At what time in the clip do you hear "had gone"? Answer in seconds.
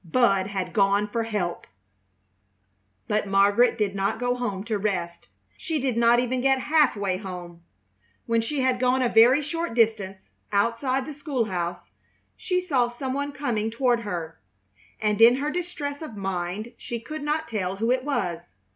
0.47-1.07, 8.61-9.03